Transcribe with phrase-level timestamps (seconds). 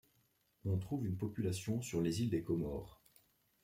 [0.65, 3.03] On trouve une population sur les îles des Comores.